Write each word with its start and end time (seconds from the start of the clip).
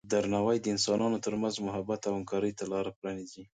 درناوی 0.11 0.57
د 0.61 0.65
انسانانو 0.75 1.23
ترمنځ 1.25 1.55
محبت 1.65 2.01
او 2.05 2.11
همکارۍ 2.19 2.51
ته 2.59 2.63
لاره 2.71 2.91
پرانیزي. 2.99 3.43